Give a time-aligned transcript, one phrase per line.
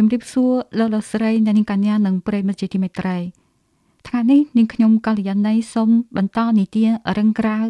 [0.00, 3.16] ជំរាបសួរលោកលោកស្រីអ្នកនាងកញ្ញានិងប្រិយមិត្តជាទីមេត្រី
[4.08, 6.82] ថ្ងៃនេះនាងខ្ញុំកល្យាណីសូមបន្តនីតិ
[7.18, 7.66] រឹងក្រាវ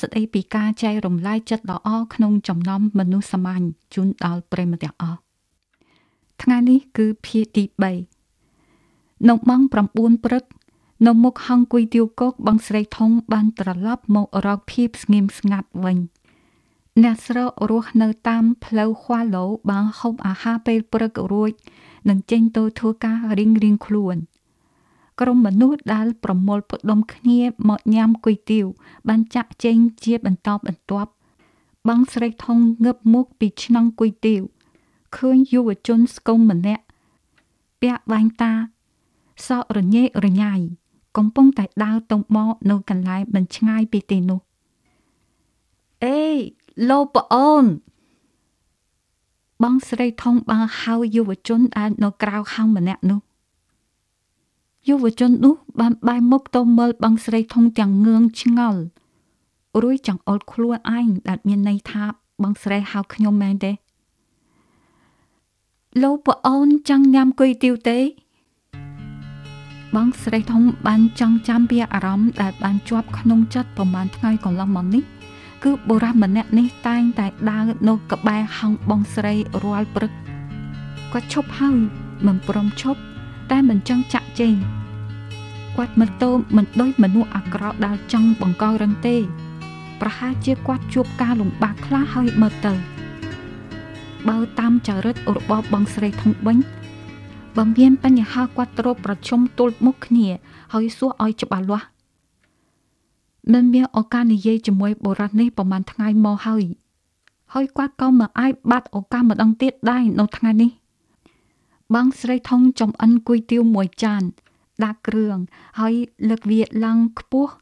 [0.00, 3.64] ស្ដីពីការចែករំលែកចិត្តល្អក្នុងចំណោមមនុស្សសាមញ្ញ
[3.94, 5.18] ជូនដល់ប្រិយមិត្តទាំងអស់
[6.42, 7.64] ថ្ងៃនេះគឺភាគទី
[8.46, 10.44] 3នៅម៉ោង9ព្រឹក
[11.06, 15.98] នៅមុខហងគុយទាវគោកបងស្រីធំបានត្រឡប់មករកភាពស្ងៀមស្ងាត់វិញ
[16.98, 21.52] អ្នកស្រុករស់នៅតាមផ្លូវខ្វាឡូបានហូបអាហារពេលព្រឹករួច
[22.08, 24.16] និងចេញទៅធ្វើការរៀងរៀងខ្លួន
[25.20, 28.66] ក្រុមមនុស្សដែលប្រមូលផ្ដុំគ្នាមកញ៉ាំគុយទាវ
[29.08, 31.10] បានចាក់ចែងជាបន្តបន្ទាប់
[31.88, 34.42] បងស្រីធំងើបមុខពីឆ្នាំងគុយទាវ
[35.16, 36.84] ឃើញយុវជនស្គមម្នាក់
[37.80, 38.52] ពាក់បាញ់តា
[39.46, 40.54] សក់រញ៉េរញ៉ៃ
[41.16, 44.40] កំពុងតែដើរទៅមកនៅកន្លែងមិនឆ្ងាយពីទីនោះ
[46.04, 46.20] អេ
[46.88, 47.64] លោកប្អូន
[49.62, 53.20] បងស្រីធំបានហៅយុវជនដែលនៅក្រៅហងម្នាក់នោះ
[54.88, 58.80] យុវជននោះបានបែរមុខទៅមើលបងស្រីធំទាំងងឿងឆ្ងល់
[59.82, 62.04] រួយចង្អុលខ្លួនឯងដែលមានន័យថា
[62.42, 63.72] បងស្រីហៅខ្ញុំមែនទេ
[66.02, 67.98] លោកប្អូនចង់ញ៉ាំគុយទាវទេ
[69.96, 75.19] បងស្រីធំបានចង់ចាំពីអារម្មណ៍ដែលបានជាប់ក្នុងចិត្តប្រហែលថ្ងៃកន្លងមកនេះ
[75.64, 80.12] គឺបុរសម្នាក់នេះតែងតែដើរនៅក្បែរហង្សបងស្រីរាល់ព្រឹក
[81.12, 81.78] គាត់ឈប់ហើយ
[82.26, 83.00] មិនព្រមឈប់
[83.50, 84.52] តែមិនចង់ចាក់ចេញ
[85.76, 89.16] គាត់មិនតោមិនដូចមនុស្សអាក្រក់ដែលចង់បង្ករឹងទេ
[90.00, 92.74] ប្រហែលជាគាត់ជួបការលំបាកខ្លះហើយមើលទៅ
[94.28, 96.58] បើតាមចរិតរបស់បងស្រីធំវិញ
[97.56, 100.28] បើមានបញ្ហាគាត់ត្រូវប្រជុំទល់មុខគ្នា
[100.72, 101.86] ហើយសួរឲ្យច្បាស់លាស់
[103.52, 106.64] មិនមានឱកាសនិយាយជាមួយបុរសនេះប្រហែលថ្ងៃមកហើយ
[107.52, 110.70] ហើយគាត់ក៏មិនអាចបាត់ឱកាសម្ដងទៀតដែរនៅថ្ងៃនេះ
[111.94, 114.22] បងស្រីថងចំអិនគុយទាវមួយចាន
[114.84, 115.36] ដាក់គ្រឿង
[115.80, 115.94] ហើយ
[116.28, 117.52] លើកវាឡើងខ្ពស់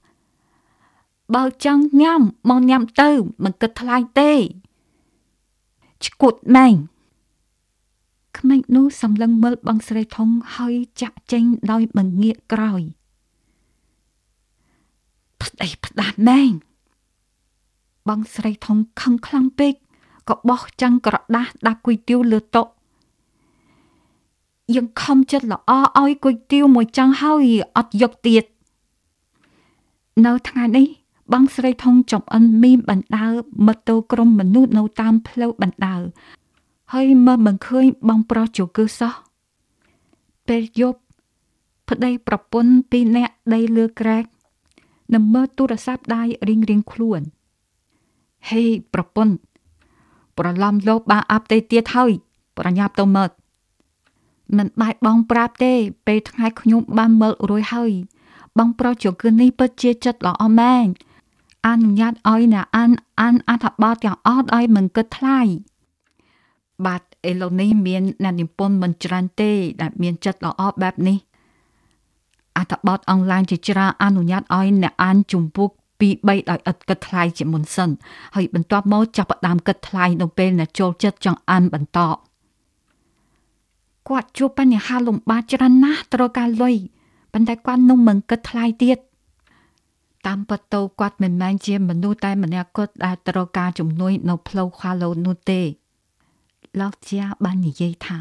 [1.35, 3.11] បើចង់ញ៉ាំមកញ៉ាំទៅ
[3.45, 4.33] មិនគិតថ្លៃទេ
[6.05, 6.75] ឈួតម៉ែង
[8.39, 12.83] ក្មេងនោះសម្លឹងមើលបងស្រីធំហើយចាក់ចេញដោយមិនងាកក្រោយ
[15.43, 16.53] ផ្ដេសផ្ដាស់ម៉ែង
[18.09, 19.75] បងស្រីធំខឹងខ្លាំងពេក
[20.29, 22.63] ក៏បោះចាំងក្រដាស់ដាក់គុយទាវលើតុ
[24.75, 27.45] យើងខំចិត្តល្អឲ្យគុយទាវមួយចង់ហើយ
[27.77, 28.45] អត់យកទៀត
[30.27, 30.87] នៅថ្ងៃនេះ
[31.33, 33.29] បងស្រីធំចំអិនមីមបណ្ដើ
[33.67, 35.97] មកទៅក្រុមមនុស្សនៅតាមផ្លូវបណ្ដើ
[36.93, 39.15] ហើយមើលមិនឃើញបងប្រុសជគឺសោះ
[40.49, 41.01] ពេលយប់
[41.89, 44.25] ប្តីប្រពន្ធពីរនាក់ដីលើក្រែក
[45.15, 47.21] នឹងមើលទូរស័ព្ទដៃរៀងរៀងខ្លួន
[48.51, 48.65] ហេ
[48.95, 49.35] ប្រពន្ធ
[50.39, 52.13] ប្រឡំលោកបាអាប់ទេទៀតហើយ
[52.59, 53.31] ប្រញាប់ទៅមើល
[54.57, 55.73] មិនបាច់បងប្រាប់ទេ
[56.07, 57.93] ពេលថ្ងៃខ្ញុំបានមើលរួយហើយ
[58.59, 60.87] បងប្រុសជគឺនេះពិតជាចិត្តល្អម៉ែង
[61.67, 62.91] អនុញ្ញាតឲ្យអ្នកអាន
[63.21, 65.41] អានអត្ថបទទាំងអស់ឲ្យមិនគិតថ្លៃ
[66.87, 71.17] បាទឥឡូវនេះមានអ្នកនិពន្ធមិនច្រើនទេដែលមានចិត្តល្អបែបនេះ
[72.57, 75.71] អត្ថបទអនឡាញជាច្រើនអនុញ្ញាតឲ្យអ្នកអានជំពូក
[76.01, 77.91] ពី3ដោយឥតគិតថ្លៃជាមុនសិន
[78.35, 81.99] ហើយបន្ទាប់មកចាប់ផ្ដើមគិតថ្លៃនៅពេលអ្នកចូលចិត្តចង់អានបន្ត
[84.09, 86.77] គាត់ជួបបញ្ហាលំបាកច្រើនណាស់ត្រូវការលុយ
[87.33, 88.99] ប៉ុន្តែគាត់នឹងមិនគិតថ្លៃទៀត
[90.27, 95.61] តាមពិតទៅគាត់មិនមែនជាមនុស្សតែម្នាក់គត់ដែលត្រូវការជំនួយនៅផ្លូវខាឡូនោះទេ
[96.81, 98.19] លោកជាបាននិយាយថា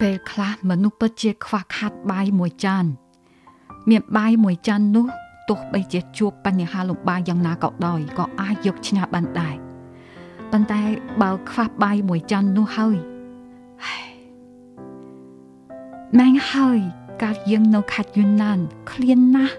[0.00, 2.84] ពេលខ្លះមនុស្សពិតជាខ្វះខាតបាយមួយចាន
[3.90, 5.06] មានបាយមួយចាននោះ
[5.48, 9.56] ទោះបីជាជួបបញ្ហាលំបាកយ៉ាងណាក៏ដោយក៏អាចយកឈ្នះបានដែរ
[10.52, 10.82] ប៉ុន្តែ
[11.22, 12.96] បើខ្វះបាយមួយចាននោះហើយ
[16.18, 16.78] ម៉ែងហើយ
[17.22, 18.58] កាលយើងនៅខេត្តយួនណាន
[18.90, 19.54] ឃ្លានណាស់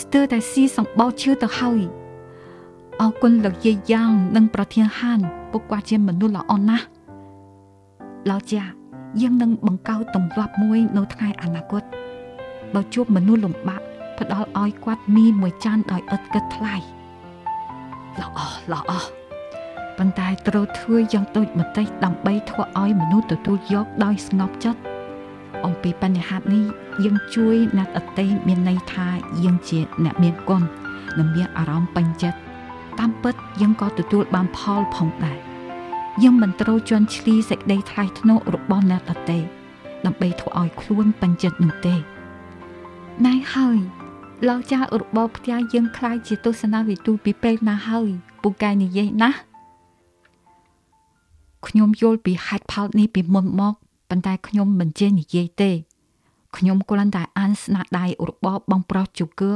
[0.00, 1.80] ស្ទើរតែស៊ីសម្បោឈឺទៅហើយ
[3.00, 6.86] អរគុណលោកយាយយ៉ាងនិងប្រធានហានពួកគាត់ជាមនុស្សល្អណាស់
[8.30, 8.62] លោកចា
[9.22, 11.82] យើងនឹងបង្កើតទម្លាប់មួយនៅថ្ងៃអនាគត
[12.74, 13.82] បើជួបមនុស្សលំបាក
[14.18, 16.76] ផ្ដល់ឲ្យគាត់មីមួយចានដោយឥតគិតថ្លៃ
[18.20, 18.38] ល្អ
[18.72, 18.92] ល្អ
[19.98, 24.80] ប៉ុន្តែត្រូវធ្វើយ៉ាងដូចម្តេចដើម្បីធ្វើឲ្យមនុស្សទទួលយកដោយស្ងប់ចិត្ត
[25.64, 26.64] អំពីបញ្ហានេះ
[27.04, 29.08] យើងជួយអ្នកអតីមានន័យថា
[29.44, 30.62] យើងជាអ្នកមានគុណ
[31.18, 32.38] និងមានអារម្មណ៍ពេញចិត្ត
[33.00, 35.38] តាមពិតយើងក៏ទទួលបានផលផងដែរ
[36.22, 39.38] យើងមិនត្រូវជន់ឈ្លីសេចក្តីថ្លៃថ្នូររបស់អ្នកដទៃ
[40.06, 41.94] ដើម្បីធ្វើឲ្យខ្លួនពេញចិត្តនោះទេ
[43.22, 43.78] ណៃហើយ
[44.48, 48.08] លោកចាស់របបផ្ទះយើងខ្លាយជាទស្សនវិទូពីពេលណាហើយ
[48.42, 49.30] ពូកែនិយាយណា
[51.66, 53.78] ខ្ញុំយល់ពីហេតុផលនេះពីមុនមកប៉ុ
[54.08, 55.70] ប៉ុន្តែខ្ញុំមិនចេះនិយាយទេ
[56.56, 59.52] ខ្ញុំគ្រាន់តែអានស្នាដៃរបស់បងប្រុសជូគឺ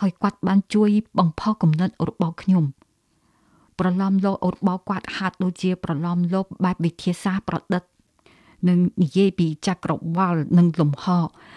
[0.00, 2.64] ហើយគាត់បានជួយបង្ផុសគំនិតរបស់ខ្ញុំ
[3.78, 7.82] ប្រឡំលោករបស់គាត់ហាត់ដូចជាប្រឡំលោកបែបវិទ្យាសាស្ត្រប្រឌិត
[8.68, 11.04] នឹងនិយាយពីចក្រវាលនិងលំហ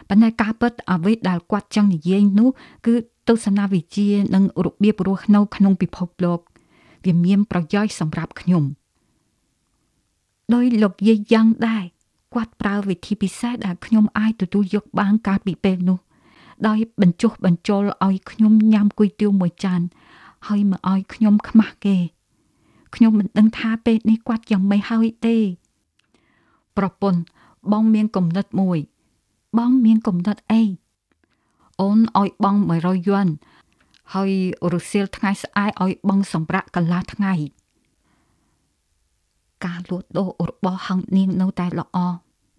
[0.09, 2.49] ប៉ុន្តែការពិតអ្វីដែលគាត់ចង់និយាយនោះ
[2.85, 2.93] គឺ
[3.27, 6.39] ទស្សនវិជ្ជានិងរបៀបរស់នៅក្នុងពិភពលោក
[7.05, 8.63] វាមានប្រយោជន៍សម្រាប់ខ្ញុំ
[10.53, 11.83] ដោយលោកយាយយ៉ាងដែរ
[12.33, 15.99] គាត់ប្រើវិធីពិសេសដែលខ្ញុំអាចទទួលយកបានកាលពីពេលនោះ
[16.67, 19.81] ដោយបញ្ចុះបញ្ចូលឲ្យខ្ញុំញ៉ាំគុយទាវមួយចាន
[20.47, 21.97] ហើយមកឲ្យខ្ញុំខ្មាស់គេ
[22.95, 25.37] ខ្ញុំមិនដឹងថាពេលនេះគាត់យ៉ាងម៉េចហើយទេ
[26.77, 27.21] ប្រពន្ធ
[27.71, 28.79] បងមានគំនិតមួយ
[29.57, 30.61] បងមានគំនិតអី
[31.81, 33.27] អូនឲ្យបង100យួន
[34.13, 34.31] ហើយ
[34.73, 37.33] រសៀលថ្ងៃស្អែកឲ្យបងសម្រាប់កន្លះថ្ងៃ
[39.65, 41.97] ការលួចដូររបស់ហង្សនាងនៅតែល្អ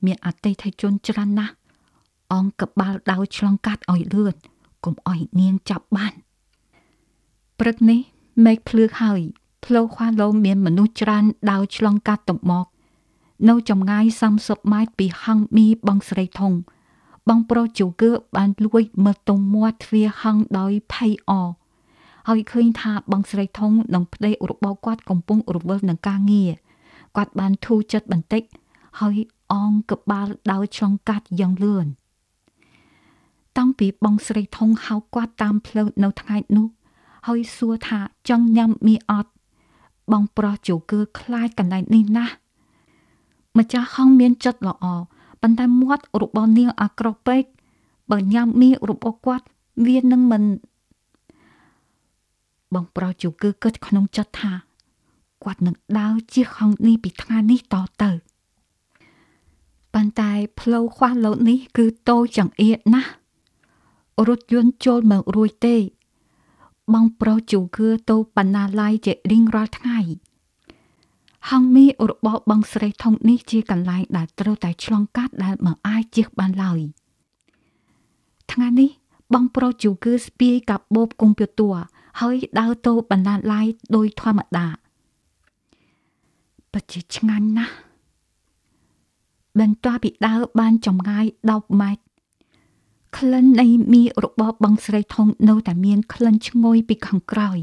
[0.06, 1.54] មានអតិថិជនច្រើនណាស់
[2.32, 4.34] អងកបាល់ដៅឆ្លងកាត់ឲ្យលឿន
[4.84, 6.12] កុំឲ្យនាងចាប់បាន
[7.60, 8.00] ព្រឹកនេះ
[8.44, 9.20] មេឃភ្លឺហើយ
[9.64, 12.66] ផ្លូវខ្វាឡូមានមនុស្សច្រើនដើរឆ្លងកាត់ទៅមក
[13.49, 14.05] នៅចម្ងាយ
[14.38, 16.52] 30ម៉ែត្រពីហង្សមីបងស្រីធំ
[17.29, 21.32] បងប្រុសជូគឺបានលួចមើលទៅមាត់ទ្វារហង្សដោយភ័យអ
[22.29, 26.52] ហើយឃើញថាបងស្រីធំនិងប្តីរបស់គាត់កំពុងរវល់នឹងការងារ
[27.17, 28.43] គាត់បានធូរចិត្តបន្តិច
[29.00, 29.17] ហើយ
[29.52, 31.87] អងក្បាលដោយឆ្លងកាត់យ៉ាងលឿន
[33.58, 36.67] តាំងពីបងស្រីធំហៅគាត់តាមផ្លូវនៅថ្ងៃនោះ
[37.26, 39.31] ហើយសួរថាចង់ញ៉ាំមីអត់
[40.12, 42.34] បងប្រុសជូគឺខ្លាចកន្លែងនេះណាស់
[43.58, 44.84] ម្ចាស់ហងមានចិត្តល្អ
[45.43, 47.44] ប៉ុន្តែមាត់របស់នាងអាក្រក់ពេក
[48.10, 49.46] បើញ៉ាំមីរបស់គាត់
[49.87, 50.43] វានឹងមិន
[52.75, 54.52] បងប្រុសជូគឺគិតក្នុងចិត្តថា
[55.44, 58.10] គាត់នឹងដើរជិះហងនេះពីថ្ងៃនេះតទៅ
[59.94, 63.12] ប៉ុន្តែផ្លូវខ្វះលោតនេះគឺតូចចង្អៀតណាស់
[64.28, 65.76] រថយន្តចូលមករួចទេ
[66.94, 69.98] បងប្រុសជូគឺទៅបណ្ណាល័យជារៀងរាល់ថ្ងៃ
[71.50, 76.80] ហងមីរបស់បងស្រីធំនេះជាកន្លែងដែលត្រូវតែឆ្លងកាត់ដែលមិនអាចជិះបានឡើយ
[78.52, 78.90] ថ្ងៃនេះ
[79.34, 81.74] បងប្រុសជូគឺស្ពាយកាបូបកុំព្យូទ័រ
[82.20, 83.66] ហើយដើរទៅបណ្ណាល័យ
[83.96, 84.66] ដោយធម្មតា
[86.72, 87.74] ពិតជាឆ្ងាញ់ណាស់
[89.60, 92.02] បន្ទាប់ពីដើរបានចម្ងាយ10ម៉ែត្រ
[93.16, 97.58] ក្លិននៃមីរបស់បងស្រីធំនៅតែមានក្លិនឈ្ងុយពីខាងក្រោយ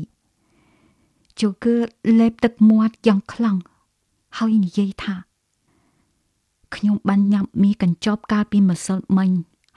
[1.41, 1.75] ជូគឺ
[2.19, 3.57] លេបទឹកមាត់យ៉ាងខ្លាំង
[4.37, 5.15] ហើយនិយាយថា
[6.75, 9.31] ខ្ញុំបានញ៉ាំមីកញ្ចប់កាលពីម្សិលមិញ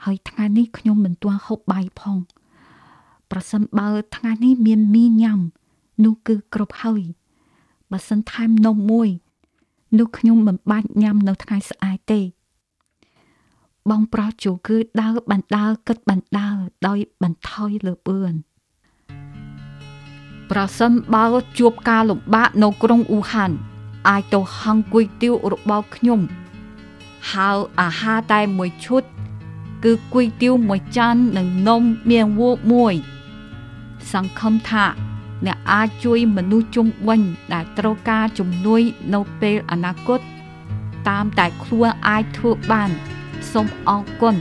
[0.05, 2.17] ហើយថ្ងៃនេះខ្ញុំមិនទាន់ហូបបាយផង
[3.31, 5.39] ប្រសិនបើថ្ងៃនេះមានមីញ៉ាំ
[6.03, 7.01] នោះគឺគ្រប់ហើយ
[7.91, 9.09] បើសិនថែមនំមួយ
[9.99, 12.21] នោះខ្ញុំមិនបាច់ញ៉ាំនៅថ្ងៃស្អែកទេ
[13.89, 16.57] បងប្រុសជូគឺដើរបណ្ដើរគិតបណ្ដើរ
[16.87, 18.33] ដោយបន្ថយលើបឿន
[20.51, 21.25] ប្រសិនបើ
[21.59, 23.51] ជួបការលំបាកនៅក្រុងអ៊ូហាន
[24.07, 26.19] អាចទៅហង្គុយទាវរបស់ខ្ញុំ
[27.31, 27.49] ហៅ
[27.81, 29.03] អាហារតែមួយឈុត
[29.83, 32.93] គឺគុយទាវមួយចាននិងនំមៀងវូកមួយ
[34.11, 34.85] សង្ឃឹមថា
[35.45, 37.21] អ្នកអាចជួយមនុស្សជុំវិញ
[37.53, 38.81] ដែលត្រូវការជំនួយ
[39.13, 40.19] នៅពេលអនាគត
[41.09, 42.89] តាមតែខ្លួនអាចធ្វើបាន
[43.51, 44.35] សូមអរគុណ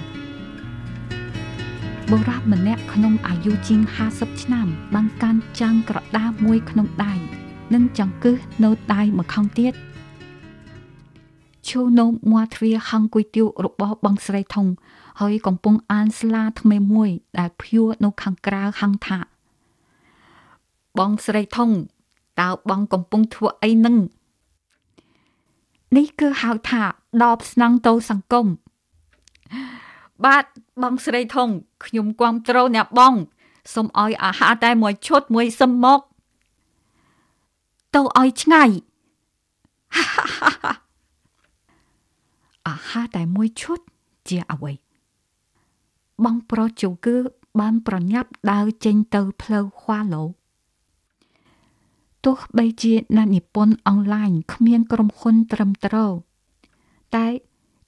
[2.10, 3.80] បុរសម្នាក់ក្នុងអាយុជាង
[4.12, 7.14] 50ឆ្នាំបានកាន់ចាំងក្រដាសមួយក្នុងដៃ
[7.74, 9.74] និងចង្កឹះនៅដៃម្ខាងទៀត
[11.68, 14.66] ឈូនោមមាត់ទ្វារហង្គុយទាវរបស់បងស្រីធំ
[15.20, 19.18] ហើយកំពុងអានស្លាថ្មីមួយ ដែលភួរនៅខាងក្រៅហង្ថា
[20.98, 21.70] បងស្រីធំ
[22.40, 23.96] តើបងកំពុងធ្វើអីនឹង
[25.96, 26.82] នេះគឺហៅថា
[27.22, 28.46] ដបស្នងទៅសង្គម
[30.24, 30.44] បាទ
[30.82, 31.48] បងស្រីធំ
[31.84, 33.14] ខ្ញុំគាំទ្រអ្នកបង
[33.74, 36.00] សូមឲ្យអាហារតែមួយឈុតមួយសឹមមក
[37.94, 38.70] ទៅឲ្យឆ្ងាយ
[42.68, 43.78] អាហារតែមួយឈុត
[44.28, 44.72] ជាអ្វី
[46.24, 47.16] បងប្រុសជូគឺ
[47.60, 50.24] បានប្រញាប់ដើរចេញទៅផ្លូវខ្វាឡូ
[52.24, 56.12] ទោះបីជាអ្នកនិពន្ធអនឡាញគ្មានក្រុមហ៊ុនត្រឹមត្រូវ
[57.14, 57.26] តែ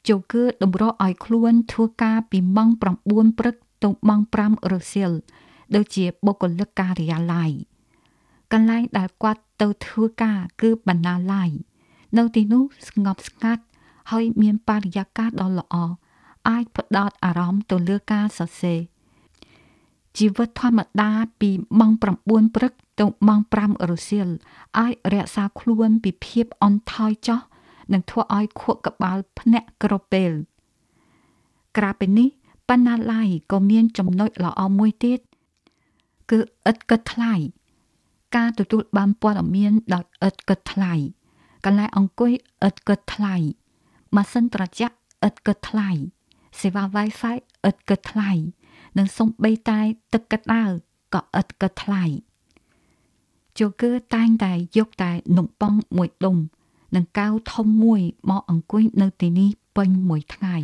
[0.08, 2.68] ជូគឺតម្រូវឲ្យខ្លួនធ្វើការពីម៉ោង
[3.04, 5.12] 9ព្រឹកទៅម៉ោង5រសៀល
[5.75, 7.50] ដូចជាបុគ្គលិកការិយាល័យ
[8.54, 11.50] កន្លែងដែលគាត់ទៅធ្វើការគឺបណ្ណាល័យ
[12.18, 13.64] នៅទីនោះស្ងប់ស្ងាត់
[14.11, 15.76] ហើយមានបរិយាកាសដ៏ល្អ
[16.49, 18.80] អាចផ្ដោតអារម្មណ៍ទៅលើការសរសេរ
[20.18, 24.28] ជីវិតធម្មតាពីម៉ោង9ព្រឹកទៅម៉ោង5រសៀល
[24.78, 27.40] អាចរក្សាខ្លួនពីភាពអន់ថយចោះ
[27.92, 30.30] នឹងធ្វើឲ្យខួរក្បាលភ្នាក់ក្រពេល
[31.76, 32.28] ក្រៅពីនេះ
[32.68, 35.20] បណ្ណាល័យក៏មានចំណុចល្អមួយទៀត
[36.30, 36.38] គឺ
[36.70, 37.34] ឥតគិតថ្លៃ
[38.36, 40.94] ការទទួលបានព័ត៌មានដោយឥតគិតថ្លៃ
[41.64, 42.32] កន្លែងអង្គុយ
[42.68, 43.34] ឥតគិតថ្លៃ
[44.16, 44.94] ម៉ាស៊ីនត្រជាក់
[45.28, 45.90] ឥតគិតថ្លៃ
[46.60, 47.36] សេវា Wi-Fi
[47.68, 48.30] ឥតគិតថ្លៃ
[48.98, 49.80] និងសំបីតែ
[50.12, 50.70] ទឹកកណ្ដាល
[51.14, 52.04] ក៏ឥតគិតថ្លៃ
[53.58, 56.36] ជូគឺតែងតែយកតែនំប៉័ងមួយដុំ
[56.96, 58.00] និងកៅធំមួយ
[58.30, 60.56] មកអង្គុយនៅទីនេះពេញមួយថ្ងៃ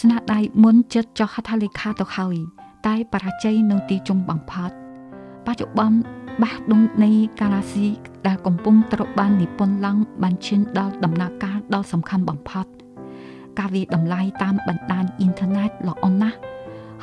[0.00, 2.36] ស្នាដៃមុនចិត្តចុះហត្ថលេខាទៅហើយ
[2.86, 4.72] តែបរាជ័យនៅទីចុងបំផុត
[5.48, 5.98] បច្ចុប្បន្ន
[6.42, 7.86] បាសដុងនៃកាឡាស៊ី
[8.26, 12.66] ដែលកំពុងត្រូវបាននិពន្ធឡើងបានឈានដល់ដំណាក់កាលដ៏សំខាន់បំផុត
[13.58, 16.38] ការវាតម្លៃតាមបណ្ដាញអ៊ីនធឺណិតល្អណាស់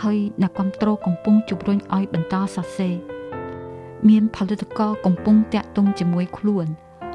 [0.04, 2.96] ហើយអ្នកគ្រប់គ្រងកំពុងជំរុញឲ្យបន្តសរសេរ
[4.10, 6.66] មានផលិតករកំពុងតាក់ទងជាមួយខ្លួន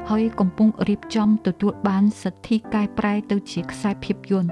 [0.09, 4.51] ហើយកំពុងរៀបចំទទួលបានសិទ្ធិកែប្រែទៅជាខ្សែភាពយន្ត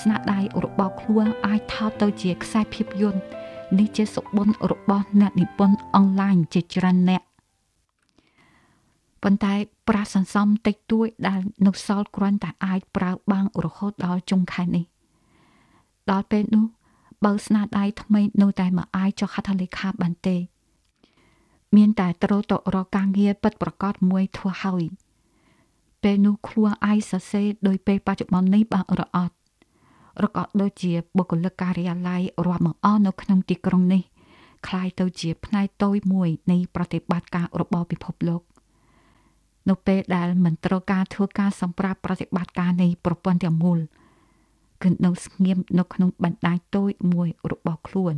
[0.00, 3.20] ស្នាដៃរបស់ខ្លួនអាចថតទៅជាខ្សែភាពយន្ត
[3.78, 7.22] នេះជាសុបិនរបស់អ្នកនិពន្ធអនឡាញជាច្រើនអ្នក
[9.22, 9.54] ប៉ុន្តែ
[9.88, 14.84] ប្រាសន្សំតិចតួចដែលនៅសល់គ្រាន់តែអាចប្រើបានរហូតដល់ចុងខែនេះ
[16.10, 16.64] ដល់ពេលនោះ
[17.24, 20.36] បើស្នាដៃថ្មីនៅតែមិនអាចចុះហត្ថលេខាបានទេ
[21.76, 24.84] មានតែត្រូវទៅរកការងារពិតប្រាកដមួយធ្វើហើយ
[26.02, 29.34] ពេលនោះខ្លួនឯងសរសេរដោយពេលបច្ចុប្បន្ននេះបានរអត់
[30.25, 34.01] ឬក៏ដូចជាបុគ្គលិកការិយាល័យរាប់មកអស់នៅក្នុងទីក្រុងនេះ
[34.67, 38.41] คล้ายទៅជាផ្នែកតូចមួយនៃប្រតិបត្តិការរបស់ពិភពលោក
[39.69, 43.79] នៅពេលដែលមិនត្រូវការធ្វើការសម្រាប់ប្រតិបត្តិការនៃប្រព័ន្ធទាំងមូល
[44.83, 48.13] គឺនៅស្ងៀមនៅក្នុងបណ្ដាញតូចមួយរបស់ខ្លួន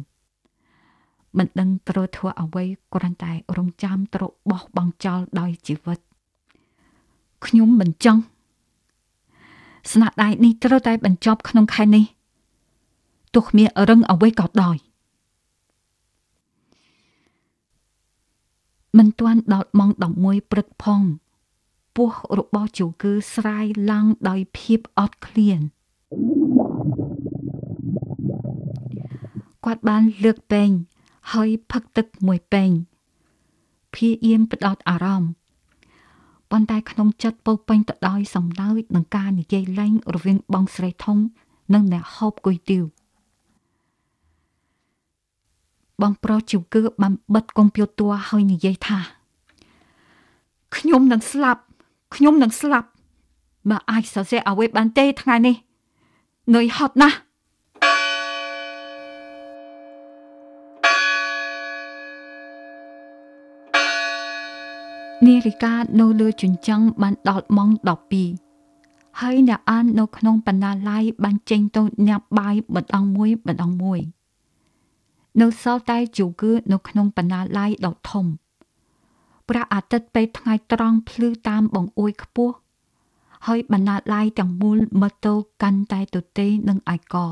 [1.38, 2.64] មិនដឹងត្រូវធ្វើអ្វី
[2.94, 6.00] គ្រាន់តែរងចាំត្រូវបោះបង់ចោលដោយជីវិត
[7.46, 8.22] ខ្ញុំមិនចង់
[9.91, 12.05] ស្នាដៃនេះត្រូវតែបញ្ចប់ក្នុងខែនេះ
[13.35, 14.77] ទោះគ្មានរឹងអ្វីក៏ដោយ
[18.99, 19.91] មិនទាន់ដល់ម៉ោង
[20.23, 21.03] 11ព្រឹកផង
[21.97, 25.61] ពោះរបស់ជូគឺស្រាយឡើងដោយភាពអត់ឃ្លាន
[29.65, 30.71] គាត់បានលើកពេង
[31.33, 32.71] ហើយផឹកទឹកមួយពេង
[33.93, 35.31] ព្យាយាមផ្ដោតអារម្មណ៍
[36.53, 41.19] ប៉ុន្តែក្នុងចិត្តពោពេញទៅដោយសំណើចនឹងការនិយាយលែងរវាងបងស្រីធំ
[41.75, 42.85] និងអ្នកហូបគុយទាវ
[46.03, 48.99] បងប្រុសជូគឺបានបិទកុំព្យូទ័រហើយនិយាយថា
[50.77, 51.63] ខ្ញុំនឹងស្លាប់
[52.15, 52.89] ខ្ញុំនឹងស្លាប់
[53.71, 55.57] បើអាចសរសេរអ្វីបានទេថ្ងៃនេះ
[56.55, 57.17] នឿយហត់ណាស់
[65.27, 67.71] នាฬิកានៅលើជញ្ជាំងបានដល់ម៉ោង
[68.45, 74.01] 12ហើយអ្នកអាននៅក្នុងបណ្ណាល័យបានចេញទៅញ៉ាំបាយម្ដងមួយម្ដងមួយ
[75.41, 78.27] នៅសល់តែជូគឺនៅក្នុងបណ្ណាល័យដ៏ធំ
[79.49, 82.55] ព្រះអាទិត្យពេលថ្ងៃត្រង់ភ្លឺតាមបង្អួយខ្ពស់
[83.47, 87.27] ហើយបណ្ណាល័យទាំងមូលមើលទៅកាន់តែទទេនឹងឯកោ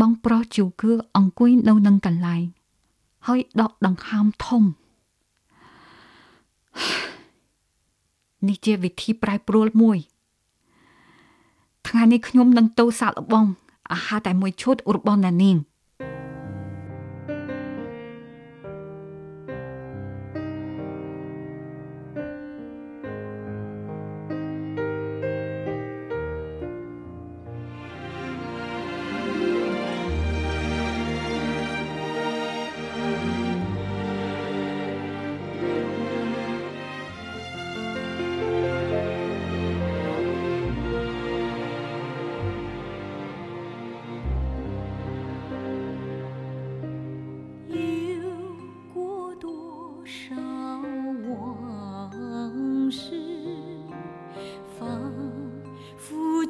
[0.00, 2.44] បងប្រុសជូគឺអង្គុយនៅនឹងកន្លែង
[3.26, 4.62] ហើយដកដង្ហើមធំ
[8.48, 9.98] នេះជាវិធីប្រែប្រួលមួយ
[11.88, 13.46] ថ្ងៃនេះខ្ញុំនឹងទៅសាកល្បង
[13.92, 15.56] អាហារតែមួយឈុតរបស់អ្នកនាង។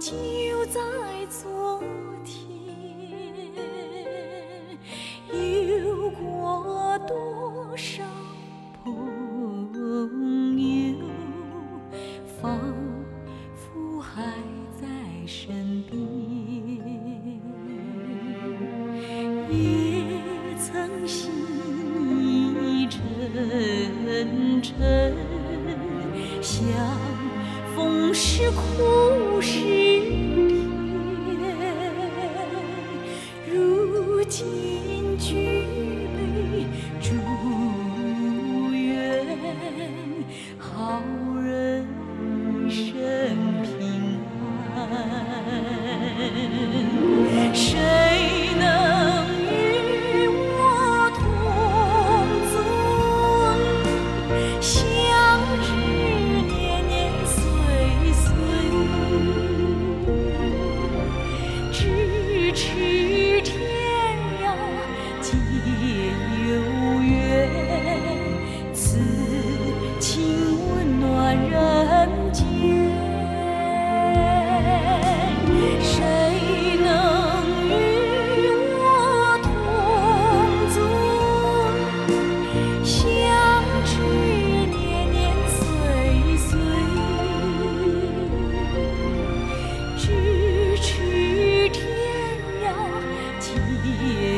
[0.04, 0.12] 就
[0.66, 0.80] 在
[1.30, 1.82] 昨
[2.26, 2.36] 天，
[5.32, 8.04] 有过多少
[8.84, 8.92] 朋
[10.60, 11.08] 友，
[12.38, 12.60] 仿
[13.56, 14.22] 佛还
[14.78, 14.86] 在
[15.26, 15.98] 身边，
[19.48, 19.56] 也
[20.58, 21.32] 曾心
[22.60, 23.00] 意沉
[24.60, 25.14] 沉。
[28.26, 30.53] 是苦，是甜。
[93.84, 94.33] 夜。